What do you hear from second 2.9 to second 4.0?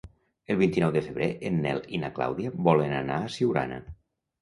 anar a Siurana.